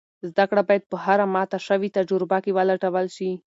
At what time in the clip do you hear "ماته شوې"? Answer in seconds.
1.35-1.89